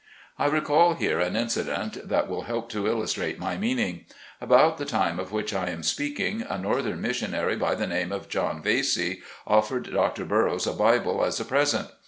I 0.39 0.47
recall 0.47 0.95
here 0.95 1.19
an 1.19 1.35
incident 1.35 2.09
that 2.09 2.27
will 2.27 2.41
help 2.41 2.71
to 2.71 2.87
illus 2.87 3.13
trate 3.13 3.37
my 3.37 3.55
meaning. 3.55 4.05
About 4.41 4.79
the 4.79 4.85
time 4.85 5.19
of 5.19 5.31
which 5.31 5.53
I 5.53 5.69
am 5.69 5.83
speaking, 5.83 6.41
a 6.41 6.57
northern 6.57 7.01
missionary 7.01 7.55
by 7.55 7.75
the 7.75 7.85
name 7.85 8.11
of 8.11 8.27
John 8.27 8.63
Vassey, 8.63 9.21
offered 9.45 9.93
Dr. 9.93 10.25
Burrows 10.25 10.65
a 10.65 10.73
Bible 10.73 11.23
as 11.23 11.39
a 11.39 11.45
pres 11.45 11.75
ent. 11.75 11.87